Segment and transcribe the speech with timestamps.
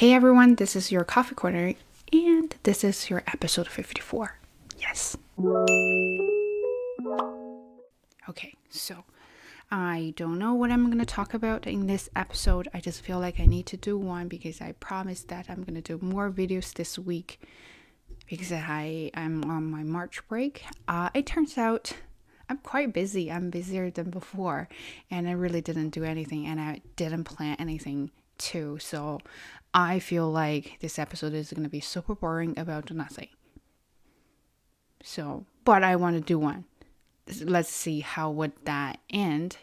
[0.00, 1.74] Hey everyone, this is your coffee corner,
[2.10, 4.38] and this is your episode 54.
[4.78, 5.14] Yes.
[8.26, 9.04] Okay, so
[9.70, 12.66] I don't know what I'm going to talk about in this episode.
[12.72, 15.74] I just feel like I need to do one because I promised that I'm going
[15.74, 17.38] to do more videos this week
[18.26, 20.64] because I am on my March break.
[20.88, 21.92] Uh, it turns out
[22.48, 23.30] I'm quite busy.
[23.30, 24.66] I'm busier than before,
[25.10, 28.10] and I really didn't do anything, and I didn't plan anything
[28.40, 28.78] too.
[28.80, 29.20] So
[29.72, 33.28] I feel like this episode is going to be super boring about nothing.
[35.02, 36.64] So, but I want to do one.
[37.42, 39.56] Let's see how would that end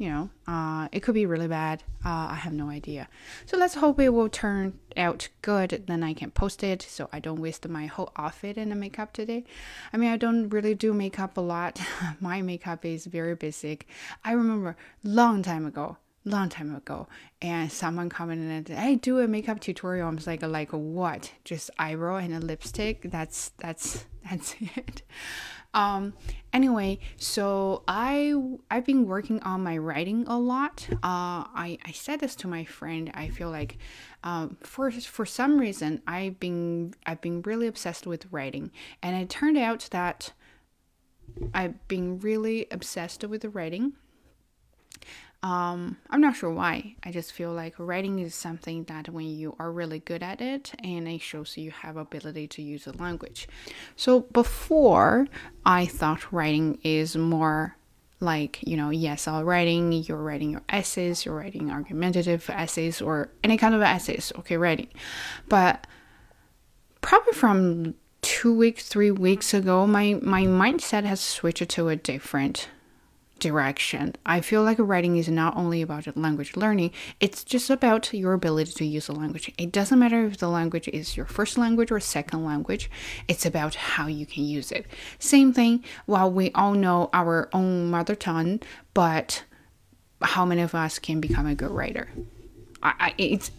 [0.00, 1.82] you know, uh, it could be really bad.
[2.02, 3.06] Uh, I have no idea.
[3.44, 5.84] So let's hope it will turn out good.
[5.86, 9.12] Then I can post it so I don't waste my whole outfit in the makeup
[9.12, 9.44] today.
[9.92, 11.82] I mean, I don't really do makeup a lot.
[12.20, 13.86] my makeup is very basic.
[14.24, 17.06] I remember long time ago, long time ago,
[17.40, 21.32] and someone commented "Hey, do a makeup tutorial." I was like, like what?
[21.44, 23.10] Just eyebrow and a lipstick.
[23.10, 25.02] That's that's that's it.
[25.72, 26.14] Um,
[26.52, 28.34] anyway, so I
[28.70, 30.86] I've been working on my writing a lot.
[30.92, 33.10] Uh, I I said this to my friend.
[33.14, 33.78] I feel like,
[34.24, 38.72] um, for for some reason I've been I've been really obsessed with writing,
[39.02, 40.32] and it turned out that
[41.54, 43.92] I've been really obsessed with the writing
[45.42, 46.96] um, I'm not sure why.
[47.02, 50.72] I just feel like writing is something that when you are really good at it
[50.84, 53.48] and it shows you have ability to use a language.
[53.96, 55.28] So before
[55.64, 57.76] I thought writing is more
[58.20, 63.56] like, you know, ESL writing, you're writing your essays, you're writing argumentative essays or any
[63.56, 64.88] kind of essays, okay, writing.
[65.48, 65.86] But
[67.00, 72.68] probably from two weeks, three weeks ago, my, my mindset has switched to a different
[73.40, 74.14] direction.
[74.24, 78.72] I feel like writing is not only about language learning, it's just about your ability
[78.72, 79.52] to use a language.
[79.58, 82.90] It doesn't matter if the language is your first language or second language,
[83.26, 84.86] it's about how you can use it.
[85.18, 88.60] Same thing, while we all know our own mother tongue,
[88.94, 89.44] but
[90.22, 92.08] how many of us can become a good writer?
[92.82, 93.50] I, it's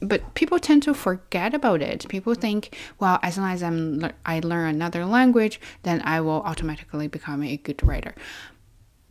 [0.00, 2.08] but people tend to forget about it.
[2.08, 7.06] People think, well, as long as I'm I learn another language, then I will automatically
[7.06, 8.14] become a good writer.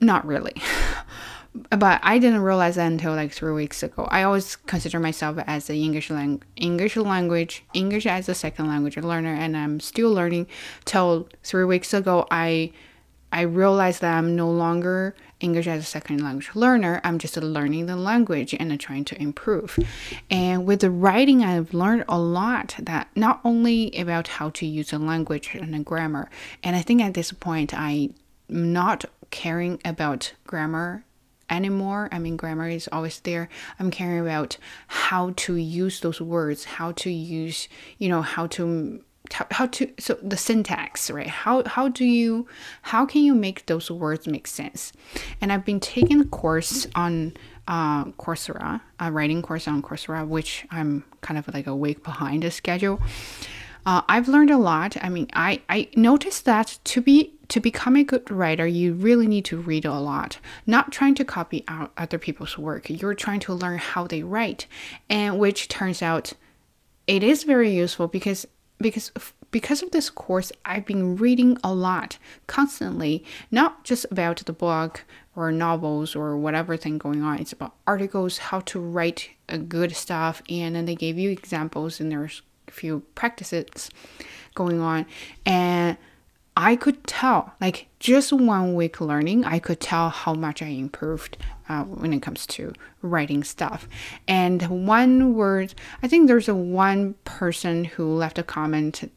[0.02, 0.56] Not really.
[1.70, 4.08] but I didn't realize that until like three weeks ago.
[4.10, 8.98] I always consider myself as an English lang- English language, English as a second language
[8.98, 10.48] learner, and I'm still learning.
[10.86, 12.72] Till three weeks ago, I
[13.34, 17.00] I realized that I'm no longer English as a second language learner.
[17.04, 19.80] I'm just learning the language and trying to improve.
[20.30, 24.92] And with the writing, I've learned a lot that not only about how to use
[24.92, 26.30] a language and a grammar.
[26.62, 28.14] And I think at this point, I'm
[28.50, 31.04] not caring about grammar
[31.50, 32.10] anymore.
[32.12, 33.50] I mean, grammar is always there.
[33.80, 39.04] I'm caring about how to use those words, how to use, you know, how to
[39.52, 42.46] how to so the syntax right how how do you
[42.82, 44.92] how can you make those words make sense
[45.40, 47.34] and i've been taking a course on
[47.68, 52.44] uh, coursera a writing course on coursera which i'm kind of like a week behind
[52.44, 53.00] the schedule
[53.86, 54.96] uh, I've learned a lot.
[55.02, 59.28] I mean, I, I noticed that to be to become a good writer, you really
[59.28, 60.40] need to read a lot.
[60.66, 62.90] Not trying to copy out other people's work.
[62.90, 64.68] You're trying to learn how they write,
[65.10, 66.32] and which turns out
[67.08, 68.48] it is very useful because
[68.78, 69.12] because
[69.52, 72.18] because of this course, I've been reading a lot
[72.48, 75.04] constantly, not just about the book
[75.36, 77.40] or novels or whatever thing going on.
[77.40, 82.00] It's about articles, how to write a good stuff, and then they gave you examples,
[82.00, 83.90] and there's a few practices
[84.56, 85.06] going on
[85.46, 85.98] and
[86.56, 91.38] I could tell, like just one week learning, I could tell how much I improved
[91.70, 93.88] uh, when it comes to writing stuff.
[94.28, 95.74] And one word,
[96.04, 99.10] I think there's a one person who left a comment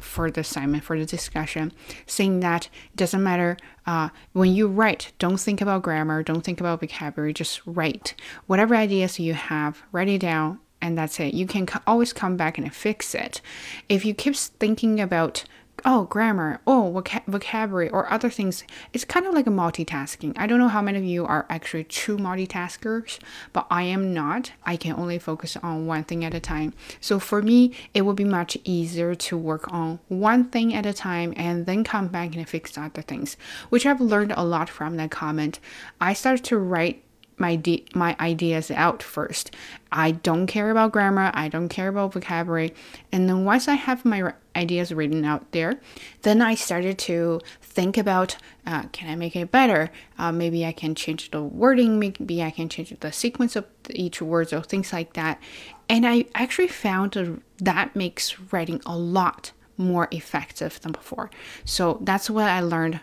[0.00, 1.70] for the assignment for the discussion
[2.06, 6.60] saying that it doesn't matter uh, when you write don't think about grammar don't think
[6.60, 8.14] about vocabulary just write
[8.46, 11.34] whatever ideas you have write it down and that's it.
[11.34, 13.40] You can always come back and fix it.
[13.88, 15.44] If you keep thinking about
[15.86, 16.60] oh grammar.
[16.66, 18.64] Oh voc- vocabulary or other things.
[18.92, 20.34] It's kind of like a multitasking.
[20.36, 23.18] I don't know how many of you are actually true multitaskers
[23.52, 24.52] but i am not.
[24.64, 26.74] I can only focus on one thing at a time.
[27.00, 30.92] So for me it would be much easier to work on one thing at a
[30.92, 33.36] time and then come back and fix other things
[33.68, 35.60] which i've learned a lot from that comment.
[36.00, 37.02] I started to write
[37.38, 39.50] my de- my ideas out first.
[39.92, 41.30] I don't care about grammar.
[41.34, 42.74] I don't care about vocabulary.
[43.12, 45.80] And then once I have my ideas written out there,
[46.22, 48.36] then I started to think about
[48.66, 49.90] uh, can I make it better?
[50.18, 51.98] Uh, maybe I can change the wording.
[51.98, 55.40] Maybe I can change the sequence of each word or things like that.
[55.88, 61.30] And I actually found that makes writing a lot more effective than before.
[61.64, 63.00] So that's what I learned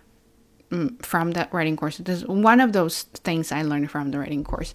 [1.02, 1.98] from the writing course.
[1.98, 4.74] This is one of those things I learned from the writing course.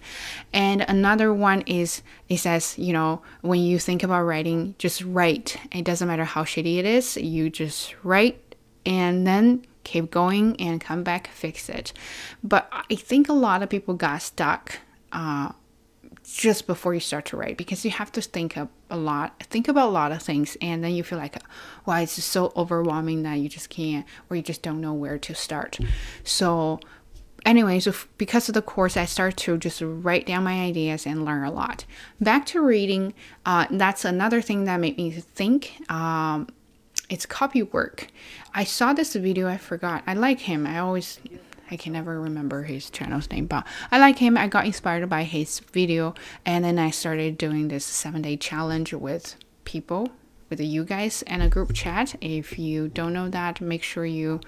[0.52, 5.56] And another one is it says, you know, when you think about writing, just write.
[5.72, 8.54] It doesn't matter how shitty it is, you just write
[8.86, 11.92] and then keep going and come back, fix it.
[12.42, 14.78] But I think a lot of people got stuck
[15.12, 15.52] uh,
[16.24, 19.68] just before you start to write because you have to think a, a lot think
[19.68, 21.36] about a lot of things and then you feel like
[21.86, 25.34] wow it's so overwhelming that you just can't or you just don't know where to
[25.34, 25.78] start?
[26.24, 26.80] So
[27.46, 31.24] anyway so because of the course i start to just write down my ideas and
[31.24, 31.84] learn a lot.
[32.20, 33.14] Back to reading
[33.46, 36.48] uh, that's another thing that made me think um,
[37.08, 38.08] it's copy work.
[38.54, 41.20] I saw this video i forgot i like him i always
[41.70, 44.36] I can never remember his channel's name, but I like him.
[44.36, 48.92] I got inspired by his video, and then I started doing this seven day challenge
[48.94, 50.08] with people,
[50.48, 52.14] with you guys, and a group chat.
[52.20, 54.40] If you don't know that, make sure you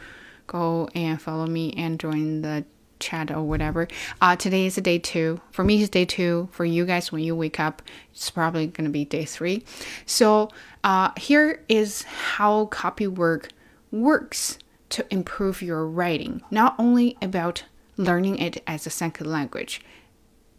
[0.47, 2.65] go and follow me and join the
[3.01, 3.89] chat or whatever.
[4.21, 5.41] Uh, today is day two.
[5.51, 6.49] For me, it's day two.
[6.53, 7.83] For you guys, when you wake up,
[8.13, 9.65] it's probably going to be day three.
[10.07, 10.51] So,
[10.85, 13.49] uh, here is how copy work
[13.91, 14.59] works
[14.91, 17.65] to improve your writing, not only about
[17.97, 19.81] learning it as a second language,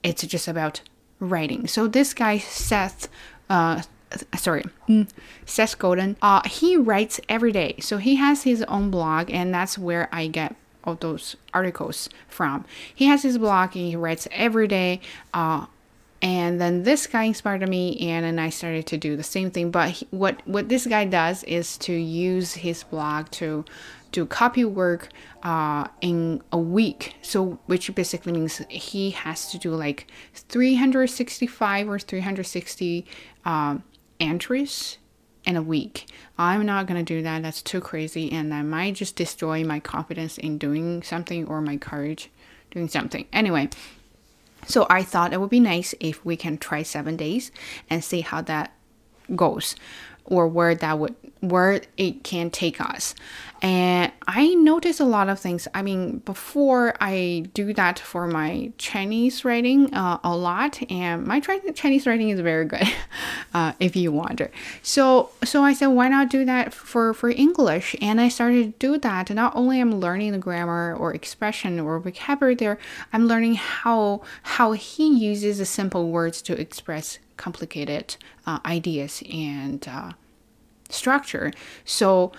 [0.03, 0.81] it's just about
[1.19, 1.67] writing.
[1.67, 3.07] So this guy, Seth,
[3.49, 3.83] uh,
[4.37, 5.07] sorry, mm,
[5.45, 7.75] Seth Godin, uh, he writes every day.
[7.79, 12.65] So he has his own blog, and that's where I get all those articles from.
[12.93, 15.01] He has his blog, and he writes every day.
[15.33, 15.67] Uh,
[16.21, 19.71] and then this guy inspired me and then i started to do the same thing
[19.71, 23.65] but he, what what this guy does is to use his blog to
[24.11, 25.09] do copy work
[25.43, 27.15] uh, in a week.
[27.21, 33.05] So, which basically means he has to do like 365 or 360
[33.45, 33.83] um,
[34.19, 34.97] entries
[35.45, 36.07] in a week.
[36.37, 37.41] I'm not gonna do that.
[37.41, 41.77] That's too crazy, and I might just destroy my confidence in doing something or my
[41.77, 42.29] courage
[42.69, 43.25] doing something.
[43.33, 43.69] Anyway,
[44.67, 47.51] so I thought it would be nice if we can try seven days
[47.89, 48.73] and see how that
[49.35, 49.75] goes
[50.25, 53.15] or where that would where it can take us.
[53.61, 55.67] And I notice a lot of things.
[55.73, 61.39] I mean, before I do that for my Chinese writing uh, a lot, and my
[61.39, 62.87] Chinese writing is very good,
[63.53, 64.51] uh, if you wonder.
[64.83, 67.95] So, so I said, why not do that for for English?
[67.99, 69.31] And I started to do that.
[69.31, 72.77] Not only I'm learning the grammar or expression or vocabulary there,
[73.11, 79.87] I'm learning how how he uses the simple words to express complicated uh, ideas and
[79.87, 80.11] uh,
[80.89, 81.51] structure.
[81.85, 82.31] So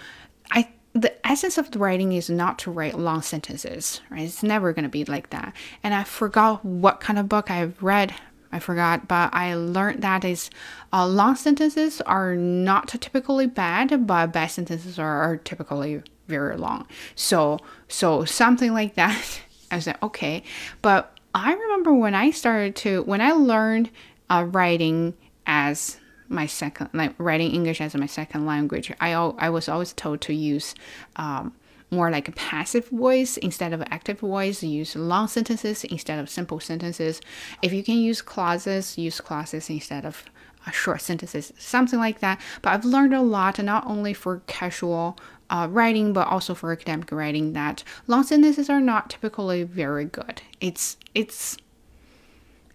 [0.52, 4.23] I the essence of the writing is not to write long sentences, right?
[4.23, 5.55] It's never going to be like that.
[5.83, 8.15] And I forgot what kind of book I've read.
[8.55, 10.50] I forgot, but I learned that is
[10.93, 16.87] uh, long sentences are not typically bad, but bad sentences are, are typically very long.
[17.15, 19.41] So, so something like that.
[19.71, 20.43] I said, okay,
[20.83, 23.88] but I remember when I started to when I learned
[24.29, 25.15] uh, writing
[25.47, 25.99] as
[26.29, 30.35] my second like writing English as my second language, I I was always told to
[30.35, 30.75] use
[31.17, 31.55] um,
[31.91, 34.63] more like a passive voice instead of active voice.
[34.63, 37.21] Use long sentences instead of simple sentences.
[37.61, 40.25] If you can use clauses, use clauses instead of
[40.67, 42.41] uh, short sentences, something like that.
[42.62, 45.19] But I've learned a lot, not only for casual
[45.50, 50.41] uh, writing, but also for academic writing, that long sentences are not typically very good.
[50.61, 51.59] It's it's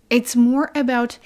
[0.09, 1.17] it's more about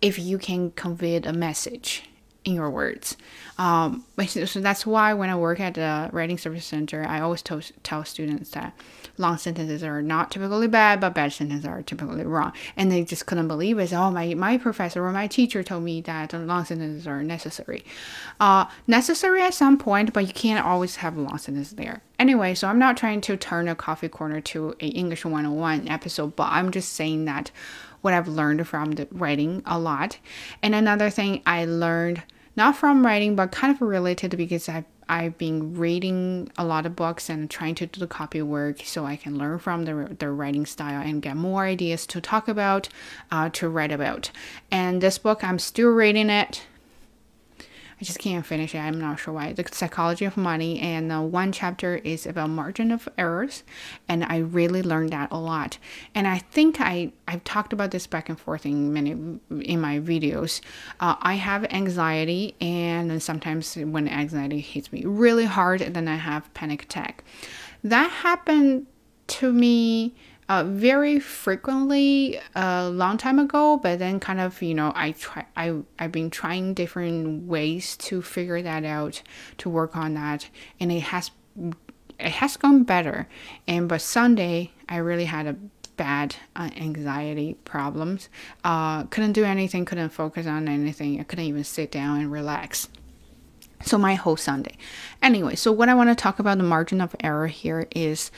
[0.00, 2.04] if you can convey a message
[2.44, 3.16] in your words.
[3.58, 7.60] Um, so that's why when I work at the Writing Service Center, I always tell,
[7.82, 8.74] tell students that
[9.18, 12.52] long sentences are not typically bad, but bad sentences are typically wrong.
[12.76, 13.92] And they just couldn't believe it.
[13.92, 17.84] Oh, my, my professor or my teacher told me that long sentences are necessary.
[18.40, 22.00] Uh, necessary at some point, but you can't always have long sentences there.
[22.18, 26.34] Anyway, so I'm not trying to turn a coffee corner to a English 101 episode,
[26.34, 27.50] but I'm just saying that
[28.00, 30.18] what I've learned from the writing a lot.
[30.62, 32.22] And another thing I learned
[32.56, 36.94] not from writing but kind of related because I've I've been reading a lot of
[36.94, 40.30] books and trying to do the copy work so I can learn from the, the
[40.30, 42.90] writing style and get more ideas to talk about,
[43.30, 44.30] uh, to write about.
[44.70, 46.66] And this book, I'm still reading it.
[48.00, 48.78] I just can't finish it.
[48.78, 49.52] I'm not sure why.
[49.52, 53.64] The psychology of money, and uh, one chapter is about margin of errors,
[54.08, 55.78] and I really learned that a lot.
[56.14, 59.98] And I think I I've talked about this back and forth in many in my
[59.98, 60.60] videos.
[61.00, 66.52] Uh, I have anxiety, and sometimes when anxiety hits me really hard, then I have
[66.54, 67.24] panic attack.
[67.82, 68.86] That happened
[69.28, 70.14] to me
[70.48, 75.46] uh, very frequently a long time ago, but then kind of you know I try
[75.56, 79.22] I I've been trying different ways to figure that out
[79.58, 80.48] to work on that,
[80.80, 81.30] and it has
[82.18, 83.28] it has gone better.
[83.66, 85.56] And but Sunday I really had a
[85.96, 88.30] bad uh, anxiety problems.
[88.64, 91.20] Uh, couldn't do anything, couldn't focus on anything.
[91.20, 92.88] I couldn't even sit down and relax.
[93.82, 94.76] So my whole Sunday.
[95.22, 98.30] Anyway, so what I want to talk about the margin of error here is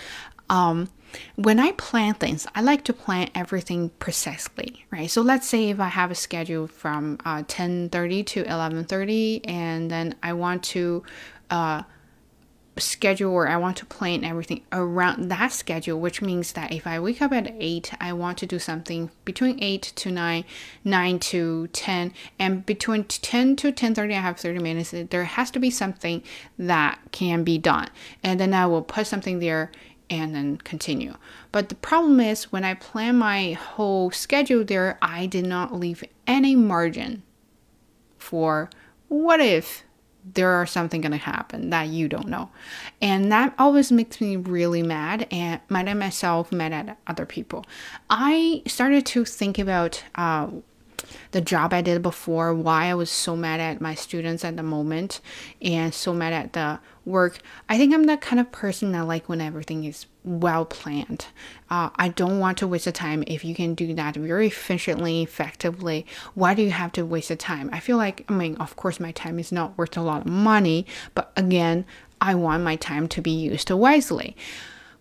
[0.51, 0.89] um,
[1.37, 5.11] when I plan things, I like to plan everything precisely, right?
[5.11, 10.15] So let's say if I have a schedule from uh, 10:30 to 11:30, and then
[10.23, 11.03] I want to
[11.51, 11.83] uh,
[12.81, 16.99] schedule or I want to plan everything around that schedule, which means that if I
[16.99, 20.45] wake up at 8, I want to do something between 8 to 9,
[20.85, 24.95] 9 to 10, and between 10 to 10:30 I have 30 minutes.
[25.11, 26.23] There has to be something
[26.59, 27.89] that can be done.
[28.23, 29.71] And then I will put something there
[30.11, 31.15] and then continue.
[31.53, 36.05] But the problem is when I plan my whole schedule there, I did not leave
[36.27, 37.23] any margin
[38.19, 38.69] for
[39.09, 39.85] what if
[40.35, 42.51] there are something going to happen that you don't know.
[43.01, 47.65] And that always makes me really mad and mad at myself, mad at other people.
[48.11, 50.49] I started to think about uh,
[51.33, 54.63] the job I did before, why I was so mad at my students at the
[54.63, 55.21] moment
[55.61, 57.39] and so mad at the work.
[57.69, 61.27] I think I'm that kind of person that like when everything is well planned.
[61.71, 63.25] Uh, I don't want to waste the time.
[63.27, 67.37] If you can do that very efficiently, effectively, why do you have to waste the
[67.37, 67.71] time?
[67.73, 70.27] I feel like, I mean, of course, my time is not worth a lot of
[70.27, 71.85] money, but again,
[72.21, 74.37] I want my time to be used wisely.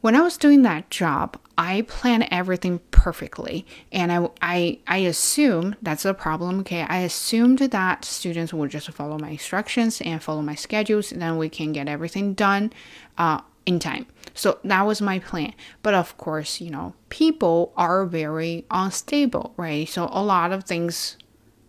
[0.01, 5.75] When I was doing that job, I plan everything perfectly, and I, I, I assume
[5.81, 6.61] that's a problem.
[6.61, 11.21] Okay, I assumed that students would just follow my instructions and follow my schedules, and
[11.21, 12.71] then we can get everything done
[13.17, 14.05] uh, in time.
[14.33, 15.53] So that was my plan.
[15.83, 19.87] But of course, you know, people are very unstable, right?
[19.87, 21.17] So a lot of things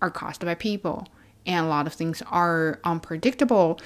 [0.01, 1.09] are caused by people,
[1.47, 3.81] and a lot of things are unpredictable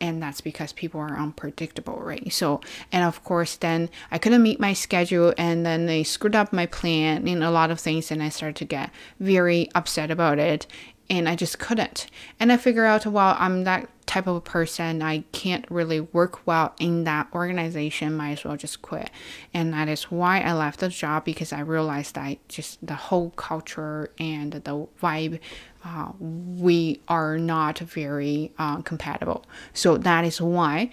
[0.00, 2.32] and that's because people are unpredictable, right?
[2.32, 2.60] So,
[2.92, 6.66] and of course, then I couldn't meet my schedule, and then they screwed up my
[6.66, 10.66] plan and a lot of things, and I started to get very upset about it,
[11.08, 12.06] and I just couldn't.
[12.40, 16.46] And I figure out, well, I'm that type of a person, I can't really work
[16.46, 19.10] well in that organization, might as well just quit.
[19.52, 23.30] And that is why I left the job because I realized that just the whole
[23.30, 25.40] culture and the vibe
[25.84, 29.44] uh, we are not very uh, compatible.
[29.72, 30.90] So that is why.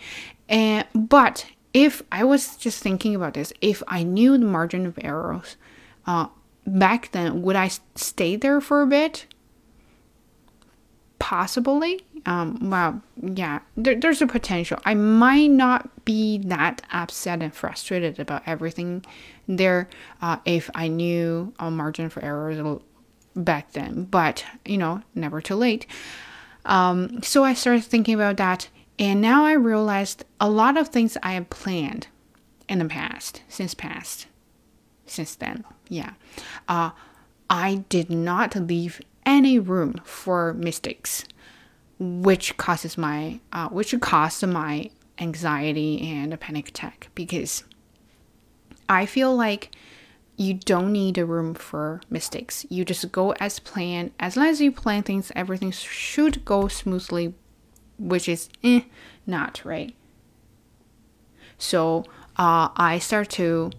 [0.48, 5.00] And but if I was just thinking about this, if I knew the margin of
[5.02, 5.58] errors
[6.06, 6.28] uh,
[6.68, 9.26] back then, would I stay there for a bit?
[11.24, 12.02] Possibly.
[12.26, 14.78] Um, well, yeah, there, there's a potential.
[14.84, 19.06] I might not be that upset and frustrated about everything
[19.48, 19.88] there
[20.22, 22.60] uh, if I knew a margin for errors
[23.38, 25.86] back then, but you know, never too late.
[26.66, 28.68] Um, so I started thinking about that,
[29.00, 32.08] and now I realized a lot of things I have planned
[32.68, 34.28] in the past, since past,
[35.06, 36.16] since then, yeah.
[36.68, 36.90] Uh,
[37.50, 41.26] I did not leave any room for mistakes,
[42.00, 44.90] which causes my, uh, which caused my
[45.20, 47.64] anxiety and a panic attack because
[48.90, 49.76] I feel like
[50.36, 52.66] you don't need a room for mistakes.
[52.70, 54.12] You just go as planned.
[54.20, 57.34] As long as you plan things, everything should go smoothly,
[58.00, 58.82] which is eh,
[59.28, 59.96] not right.
[61.58, 62.06] So
[62.38, 63.72] uh, I start to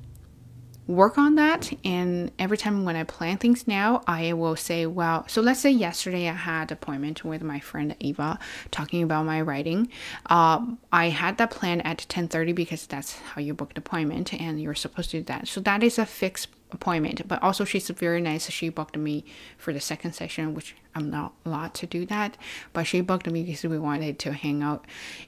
[0.86, 5.26] work on that and every time when i plan things now i will say well
[5.28, 8.38] so let's say yesterday i had appointment with my friend eva
[8.70, 9.88] talking about my writing.
[10.26, 14.60] Um, i had that plan at 10.30 because that's how you book the appointment and
[14.60, 15.48] you're supposed to do that.
[15.48, 17.26] So that is a fixed appointment.
[17.26, 18.50] But also, she's very nice.
[18.50, 19.24] She booked me
[19.56, 22.36] for the second session, which I'm not allowed to do that.
[22.72, 24.84] But she booked me because we wanted to hang out.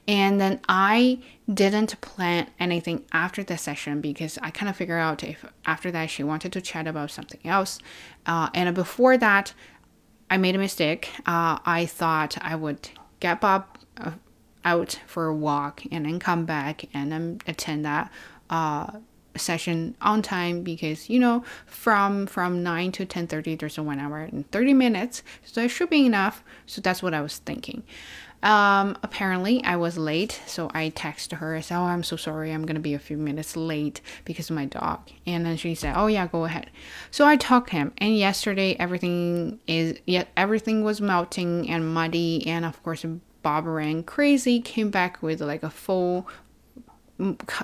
[0.07, 1.19] And then I
[1.51, 6.09] didn't plan anything after the session because I kind of figured out if after that
[6.09, 7.79] she wanted to chat about something else.
[8.25, 9.53] Uh, and before that,
[10.29, 11.09] I made a mistake.
[11.25, 12.89] Uh, I thought I would
[13.19, 13.65] get Bob
[13.97, 14.11] uh,
[14.65, 18.11] out for a walk and then come back and then attend that
[18.49, 18.91] uh,
[19.37, 24.19] session on time because you know from from 9 to 10:30 there's a 1 hour
[24.19, 27.83] and 30 minutes so it should be enough so that's what I was thinking
[28.43, 31.55] um, apparently I was late, so I texted her.
[31.55, 32.51] I said, "Oh, I'm so sorry.
[32.51, 35.95] I'm gonna be a few minutes late because of my dog." And then she said,
[35.97, 36.69] "Oh yeah, go ahead."
[37.09, 42.63] So I talked him, and yesterday everything is yet everything was melting and muddy, and
[42.63, 43.03] of course
[43.41, 44.59] Bob ran crazy.
[44.59, 46.27] Came back with like a full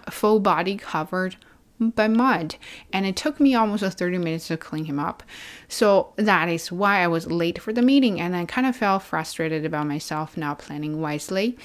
[0.10, 1.36] full body covered
[1.80, 2.56] by mud.
[2.92, 5.24] And it took me almost 30 minutes to clean him up.
[5.68, 9.04] So that is why i was late for the meeting and i kind of felt
[9.04, 11.58] frustrated about myself not planning wisely.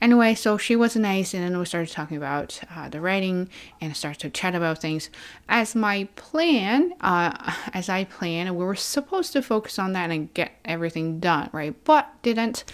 [0.00, 3.48] Anyway so she was nice and then we started talking about uh, the writing
[3.80, 5.10] and started to chat about things.
[5.48, 10.32] As my plan uh, as i planned we were supposed to focus on that and
[10.34, 11.74] get everything done right?
[11.84, 12.64] But didn't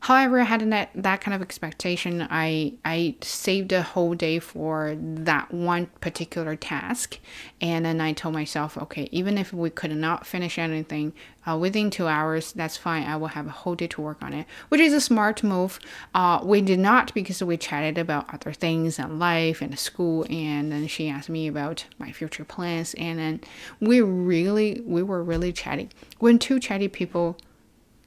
[0.00, 2.26] However, I had that, that kind of expectation.
[2.30, 7.18] I I saved a whole day for that one particular task,
[7.60, 11.12] and then I told myself, okay, even if we could not finish anything
[11.48, 13.02] uh, within two hours, that's fine.
[13.02, 15.80] I will have a whole day to work on it, which is a smart move.
[16.14, 20.70] Uh, we did not because we chatted about other things and life and school, and
[20.70, 23.40] then she asked me about my future plans, and then
[23.80, 25.88] we really we were really chatty.
[26.20, 27.36] When two chatty people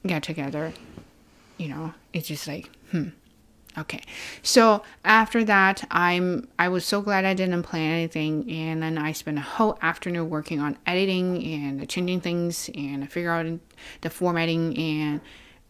[0.06, 0.72] get together
[1.58, 3.08] you know, it's just like, hmm.
[3.78, 4.02] Okay.
[4.42, 9.12] So after that, I'm I was so glad I didn't plan anything and then I
[9.12, 13.46] spent a whole afternoon working on editing and changing things and figure out
[14.02, 15.20] the formatting and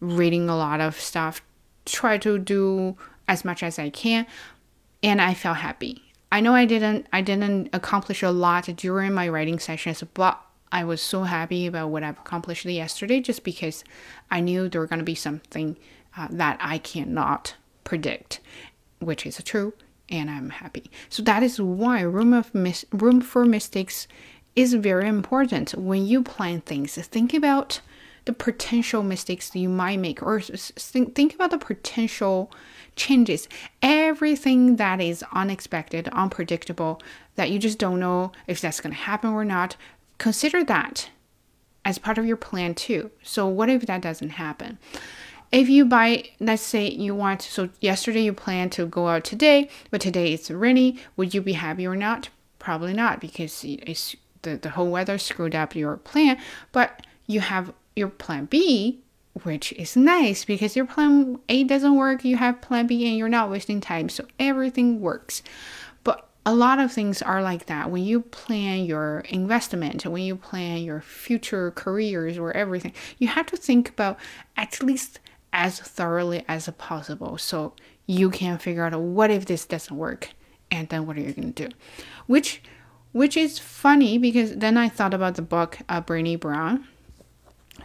[0.01, 1.41] reading a lot of stuff.
[1.85, 2.97] Try to do
[3.29, 4.27] as much as I can
[5.01, 6.03] and I felt happy.
[6.29, 10.41] I know I didn't I didn't accomplish a lot during my writing sessions, but
[10.73, 13.83] I was so happy about what I've accomplished yesterday just because
[14.31, 15.77] I knew there were going to be something
[16.17, 18.39] uh, that I cannot predict,
[18.99, 19.73] which is true,
[20.09, 20.89] and I'm happy.
[21.09, 24.07] So that is why room of mis- room for mistakes
[24.55, 26.95] is very important when you plan things.
[26.95, 27.81] Think about
[28.25, 32.51] the potential mistakes you might make, or think, think about the potential
[32.95, 33.47] changes.
[33.83, 36.99] Everything that is unexpected, unpredictable,
[37.35, 39.75] that you just don't know if that's going to happen or not,
[40.23, 41.09] consider that
[41.83, 43.11] as part of your plan too.
[43.23, 44.79] So, what if that doesn't happen?
[45.51, 49.69] If you buy, let's say you want, so yesterday you plan to go out today,
[49.91, 52.29] but today it's rainy, would you be happy or not?
[52.57, 56.37] Probably not because it's the, the whole weather screwed up your plan,
[56.71, 59.01] but you have your plan B,
[59.43, 63.27] which is nice because your plan A doesn't work, you have plan B and you're
[63.27, 65.43] not wasting time, so everything works
[66.45, 67.89] a lot of things are like that.
[67.89, 73.45] When you plan your investment when you plan your future careers or everything you have
[73.47, 74.17] to think about
[74.57, 75.19] at least
[75.51, 77.73] as thoroughly as possible so
[78.05, 80.29] you can figure out what if this doesn't work
[80.71, 81.75] and then what are you going to do?
[82.27, 82.61] Which
[83.11, 86.87] which is funny because then i thought about the book uh, Brown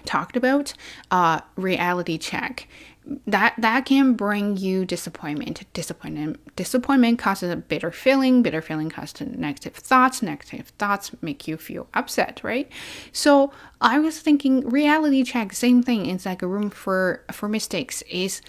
[0.05, 0.73] talked about
[1.11, 2.67] uh, reality check
[3.27, 5.65] that that can bring you disappointment.
[5.73, 8.43] Disappointment disappointment causes a bitter feeling.
[8.43, 10.23] Bitter feeling causes negative thoughts.
[10.23, 12.71] Negative thoughts make you feel upset right?
[13.13, 16.07] So i was thinking reality check same thing.
[16.07, 18.43] It's like a room for for mistakes is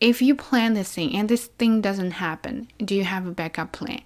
[0.00, 3.72] if you plan this thing and this thing doesn't happen do you have a backup
[3.72, 4.02] plan?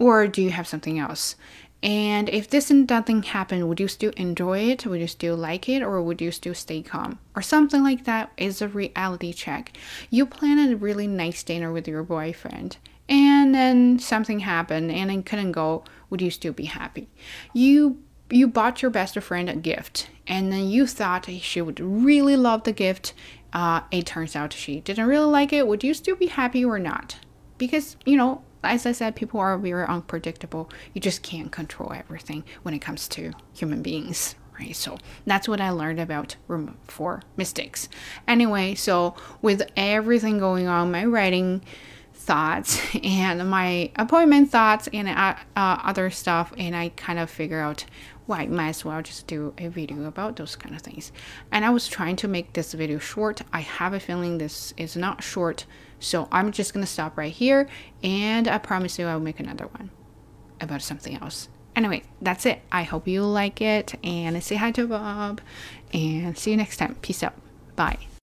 [0.00, 1.34] Or do you have something else
[1.82, 4.84] and if this and that thing happened, would you still enjoy it?
[4.84, 5.82] Would you still like it?
[5.82, 7.20] Or would you still stay calm?
[7.36, 9.76] Or something like that is a reality check.
[10.10, 15.24] You plan a really nice dinner with your boyfriend, and then something happened and it
[15.24, 15.84] couldn't go.
[16.10, 17.08] Would you still be happy?
[17.54, 22.36] You you bought your best friend a gift, and then you thought she would really
[22.36, 23.14] love the gift.
[23.52, 25.66] Uh, it turns out she didn't really like it.
[25.66, 27.16] Would you still be happy or not?
[27.56, 30.70] Because you know as I said, people are very unpredictable.
[30.94, 34.74] You just can't control everything when it comes to human beings, right?
[34.74, 37.88] So that's what I learned about room for mistakes.
[38.26, 41.62] Anyway, so with everything going on, my writing
[42.12, 47.60] thoughts and my appointment thoughts and uh, uh, other stuff, and I kind of figure
[47.60, 47.84] out
[48.26, 51.12] why well, might as well just do a video about those kind of things.
[51.50, 53.40] And I was trying to make this video short.
[53.54, 55.64] I have a feeling this is not short
[56.00, 57.68] so I'm just gonna stop right here
[58.02, 59.90] and I promise you I'll make another one
[60.60, 61.48] about something else.
[61.76, 62.60] Anyway, that's it.
[62.72, 65.40] I hope you like it and say hi to Bob
[65.92, 66.96] and see you next time.
[67.02, 67.34] Peace out.
[67.76, 68.07] Bye.